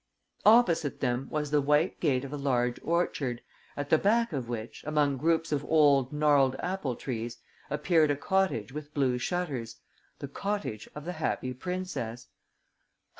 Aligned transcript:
Opposite 0.47 0.99
them 0.99 1.27
was 1.29 1.51
the 1.51 1.61
white 1.61 1.99
gate 1.99 2.25
of 2.25 2.33
a 2.33 2.35
large 2.35 2.79
orchard, 2.81 3.43
at 3.77 3.91
the 3.91 3.99
back 3.99 4.33
of 4.33 4.49
which, 4.49 4.83
among 4.87 5.17
groups 5.17 5.51
of 5.51 5.63
old, 5.65 6.11
gnarled 6.11 6.55
apple 6.57 6.95
trees, 6.95 7.37
appeared 7.69 8.09
a 8.09 8.15
cottage 8.15 8.71
with 8.71 8.95
blue 8.95 9.19
shutters, 9.19 9.75
the 10.17 10.27
cottage 10.27 10.89
of 10.95 11.05
the 11.05 11.13
Happy 11.13 11.53
Princess. 11.53 12.29